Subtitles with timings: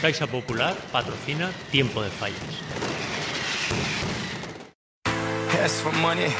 [0.00, 2.38] Caixa Popular patrocina Tiempo de Fallas.
[5.60, 6.32] Ask for money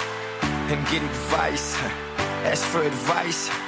[0.70, 1.76] and get advice.
[2.44, 3.67] Ask for advice.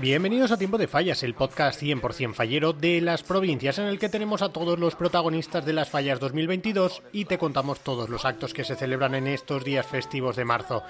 [0.00, 4.08] Bienvenidos a Tiempo de Fallas, el podcast 100% fallero de las provincias en el que
[4.08, 8.52] tenemos a todos los protagonistas de las fallas 2022 y te contamos todos los actos
[8.52, 10.82] que se celebran en estos días festivos de marzo.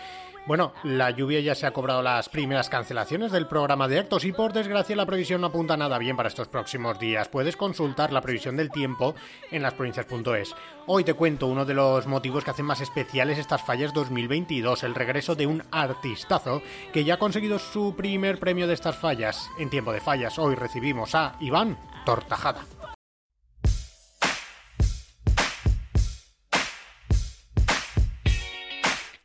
[0.46, 4.32] Bueno, la lluvia ya se ha cobrado las primeras cancelaciones del programa de actos y
[4.32, 7.28] por desgracia la previsión no apunta nada bien para estos próximos días.
[7.28, 9.14] Puedes consultar la previsión del tiempo
[9.50, 10.54] en lasprovincias.es.
[10.86, 14.94] Hoy te cuento uno de los motivos que hacen más especiales estas fallas 2022, el
[14.94, 16.60] regreso de un artistazo
[16.92, 19.50] que ya ha conseguido su primer premio de estas fallas.
[19.58, 21.76] En tiempo de fallas hoy recibimos a Iván
[22.06, 22.64] Tortajada.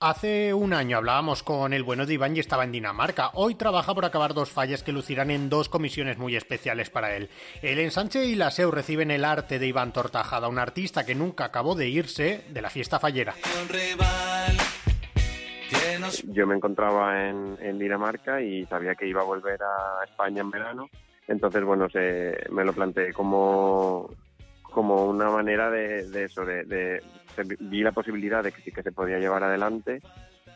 [0.01, 3.31] Hace un año hablábamos con el bueno de Iván y estaba en Dinamarca.
[3.33, 7.29] Hoy trabaja por acabar dos fallas que lucirán en dos comisiones muy especiales para él.
[7.61, 11.45] El ensanche y la SEU reciben el arte de Iván Tortajada, un artista que nunca
[11.45, 13.35] acabó de irse de la fiesta fallera.
[16.27, 20.51] Yo me encontraba en, en Dinamarca y sabía que iba a volver a España en
[20.51, 20.89] verano.
[21.27, 24.09] Entonces, bueno, se, me lo planteé como,
[24.63, 27.01] como una manera de, de eso, de, de-
[27.59, 30.01] vi la posibilidad de que sí que se podía llevar adelante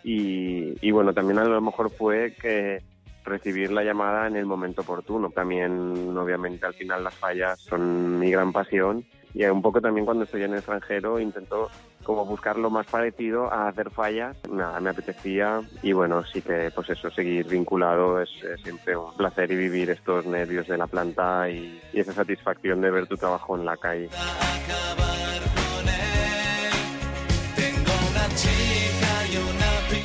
[0.03, 2.81] y, y bueno, también a lo mejor fue que
[3.23, 5.29] recibir la llamada en el momento oportuno.
[5.29, 5.71] También,
[6.17, 10.43] obviamente, al final las fallas son mi gran pasión y un poco también cuando estoy
[10.43, 11.69] en el extranjero intento
[12.03, 14.37] como buscar lo más parecido a hacer fallas.
[14.49, 19.15] Nada, me apetecía y bueno, sí que pues eso, seguir vinculado es, es siempre un
[19.15, 23.15] placer y vivir estos nervios de la planta y, y esa satisfacción de ver tu
[23.15, 24.09] trabajo en la calle.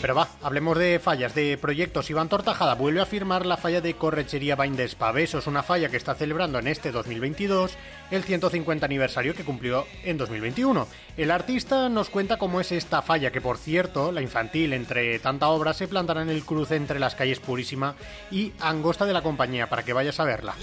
[0.00, 2.08] Pero va, hablemos de fallas, de proyectos.
[2.08, 5.38] Iván Tortajada vuelve a firmar la falla de Correchería Bain de Espaveso.
[5.38, 7.77] Es una falla que está celebrando en este 2022
[8.12, 10.86] el 150 aniversario que cumplió en 2021.
[11.16, 15.48] El artista nos cuenta cómo es esta falla, que por cierto, la infantil, entre tanta
[15.48, 17.96] obra, se plantará en el cruce entre las calles Purísima
[18.30, 20.55] y Angosta de la Compañía, para que vayas a verla.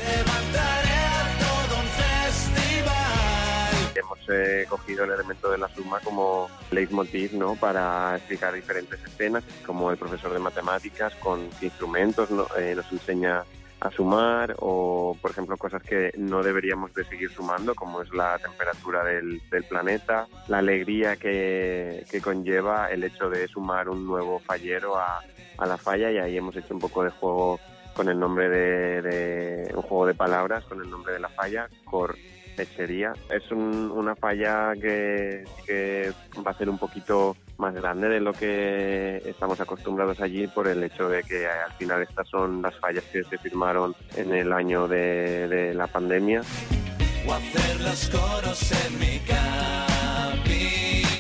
[4.30, 7.56] Eh, cogido el elemento de la suma como leitmotiv ¿no?
[7.56, 12.48] para explicar diferentes escenas, como el profesor de matemáticas con instrumentos ¿no?
[12.58, 13.44] Eh, nos enseña
[13.82, 18.40] a sumar o, por ejemplo, cosas que no deberíamos de seguir sumando, como es la
[18.40, 24.40] temperatura del, del planeta, la alegría que, que conlleva el hecho de sumar un nuevo
[24.40, 25.20] fallero a,
[25.58, 27.60] a la falla y ahí hemos hecho un poco de juego
[27.94, 31.68] con el nombre de, de- un juego de palabras con el nombre de la falla,
[31.84, 32.16] Cor
[32.58, 33.14] lechería.
[33.30, 36.12] Es un- una falla que, que
[36.46, 40.84] va a ser un poquito más grande de lo que estamos acostumbrados allí por el
[40.84, 44.88] hecho de que al final estas son las fallas que se firmaron en el año
[44.88, 46.42] de, de la pandemia.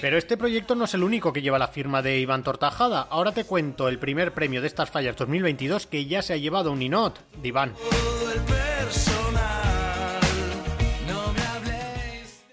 [0.01, 3.07] Pero este proyecto no es el único que lleva la firma de Iván Tortajada.
[3.09, 6.71] Ahora te cuento el primer premio de estas fallas 2022 que ya se ha llevado
[6.71, 7.73] un Ninot de Iván.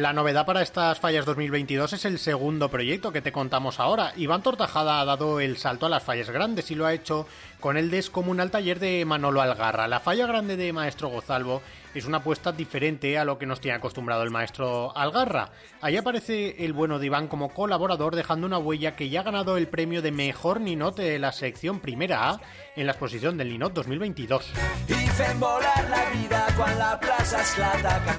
[0.00, 4.14] La novedad para estas fallas 2022 es el segundo proyecto que te contamos ahora.
[4.16, 7.26] Iván Tortajada ha dado el salto a las fallas grandes y lo ha hecho
[7.60, 9.88] con el descomunal taller de Manolo Algarra.
[9.88, 11.60] La falla grande de Maestro Gozalvo
[11.94, 15.50] es una apuesta diferente a lo que nos tiene acostumbrado el maestro Algarra.
[15.80, 19.56] Ahí aparece el bueno de Iván como colaborador dejando una huella que ya ha ganado
[19.56, 22.40] el premio de mejor Ninot de la sección primera A
[22.76, 24.52] en la exposición del Ninot 2022.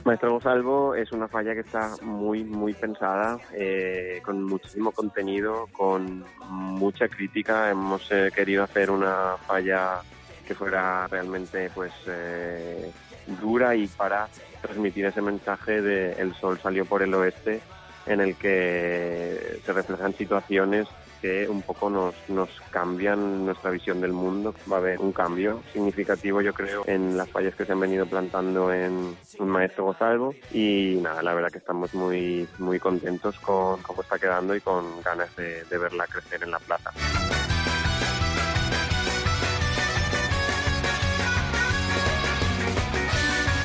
[0.03, 6.23] Maestro Gonzalvo es una falla que está muy, muy pensada, eh, con muchísimo contenido, con
[6.49, 7.69] mucha crítica.
[7.69, 10.01] Hemos eh, querido hacer una falla
[10.47, 12.91] que fuera realmente pues eh,
[13.27, 14.27] dura y para
[14.61, 17.61] transmitir ese mensaje de el sol salió por el oeste
[18.05, 20.87] en el que se reflejan situaciones
[21.21, 24.55] que un poco nos, nos cambian nuestra visión del mundo.
[24.69, 28.07] Va a haber un cambio significativo, yo creo, en las fallas que se han venido
[28.07, 30.33] plantando en un Maestro Gozalvo.
[30.51, 35.01] Y nada, la verdad que estamos muy, muy contentos con cómo está quedando y con
[35.03, 36.91] ganas de, de verla crecer en la plata.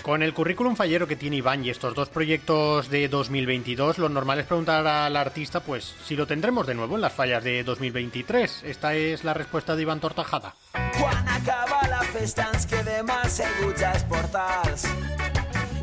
[0.07, 4.39] Con el currículum fallero que tiene Iván y estos dos proyectos de 2022, lo normal
[4.39, 8.63] es preguntar al artista, pues, si lo tendremos de nuevo en las fallas de 2023.
[8.63, 10.55] Esta es la respuesta de Iván Tortajada.
[11.01, 12.53] Quan acaba la festa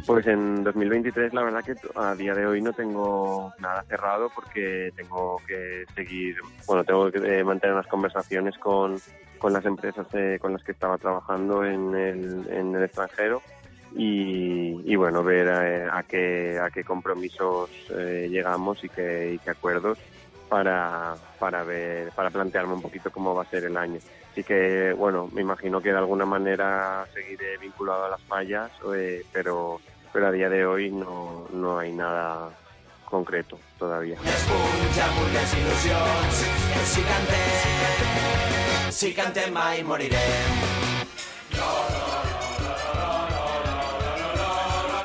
[0.08, 4.94] Pues en 2023 la verdad que a día de hoy no tengo nada cerrado porque
[4.96, 8.96] tengo que seguir, bueno, tengo que eh, mantener las conversaciones con,
[9.38, 13.42] con las empresas eh, con las que estaba trabajando en el, en el extranjero
[13.96, 19.98] y, bueno, ver eh, a, qué, a qué compromisos llegamos y qué, y qué acuerdos
[20.50, 24.00] para, para, ver, para plantearme un poquito cómo va a ser el año.
[24.32, 28.72] Así que, bueno, me imagino que de alguna manera seguiré vinculado a las fallas,
[29.32, 29.80] pero
[30.14, 32.52] pero a día de hoy no, no hay nada
[33.04, 34.18] concreto todavía.
[38.92, 39.84] Si cante, mai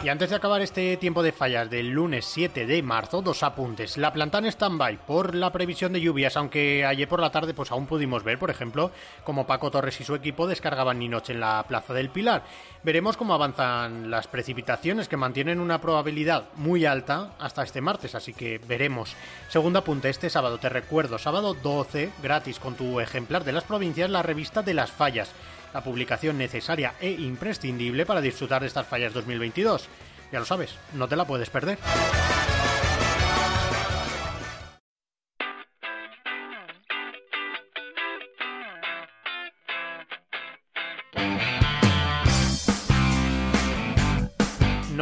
[0.00, 3.99] Y antes de acabar este tiempo de fallas del lunes 7 de marzo, dos apuntes.
[3.99, 7.73] La planta en stand-by por la previsión de lluvias, aunque ayer por la tarde pues
[7.73, 8.93] aún pudimos ver, por ejemplo,
[9.25, 12.45] como Paco Torres y su equipo descargaban ni noche en la Plaza del Pilar.
[12.85, 18.33] Veremos cómo avanzan las precipitaciones, que mantienen una probabilidad muy alta hasta este martes, así
[18.33, 19.17] que veremos.
[19.49, 24.11] Segundo apunte, este sábado, te recuerdo, sábado 12, gratis con tu ejemplar de las provincias,
[24.11, 25.35] la revista de las fallas
[25.73, 29.88] la publicación necesaria e imprescindible para disfrutar de estas fallas 2022.
[30.32, 31.79] Ya lo sabes, no te la puedes perder.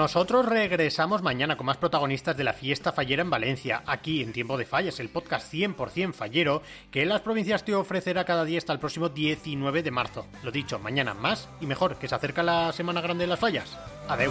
[0.07, 4.57] Nosotros regresamos mañana con más protagonistas de la fiesta fallera en Valencia, aquí en Tiempo
[4.57, 6.63] de Fallas, el podcast 100% fallero
[6.93, 10.29] que en las provincias te ofrecerá cada día hasta el próximo 19 de marzo.
[10.45, 13.77] Lo dicho, mañana más y mejor, que se acerca la Semana Grande de las Fallas.
[14.07, 14.31] Adeu.